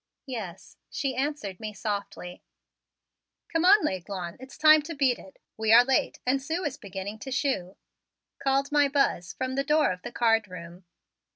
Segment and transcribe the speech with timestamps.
[0.25, 2.41] "Yes," she answered me softly.
[3.49, 5.37] "Come on, L'Aiglon; it's time to beat it.
[5.57, 7.77] We are late and Sue is beginning to shoo,"
[8.39, 10.85] called my Buzz from the door of the card room.